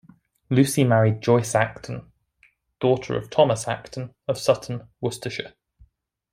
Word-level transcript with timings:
Lucy 0.49 0.83
married 0.83 1.21
Joyce 1.21 1.53
Acton, 1.53 2.11
daughter 2.79 3.15
of 3.15 3.29
Thomas 3.29 3.67
Acton 3.67 4.15
of 4.27 4.39
Sutton, 4.39 4.87
Worcestershire. 4.99 5.53